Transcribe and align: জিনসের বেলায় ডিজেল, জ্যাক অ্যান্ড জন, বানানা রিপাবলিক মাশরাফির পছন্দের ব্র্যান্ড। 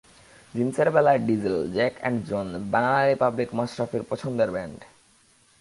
জিনসের 0.53 0.89
বেলায় 0.91 1.21
ডিজেল, 1.27 1.57
জ্যাক 1.73 1.93
অ্যান্ড 1.99 2.19
জন, 2.29 2.47
বানানা 2.71 3.01
রিপাবলিক 3.05 3.49
মাশরাফির 3.53 4.03
পছন্দের 4.09 4.49
ব্র্যান্ড। 4.51 4.79